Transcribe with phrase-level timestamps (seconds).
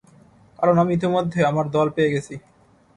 [0.59, 2.35] কারণ, আমি ইতোমধ্যে আমার দল পেয় গেছি।